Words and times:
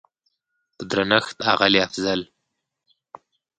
په 0.75 0.83
درنښت 0.91 1.37
اغلې 1.51 1.79
افضل 1.87 2.19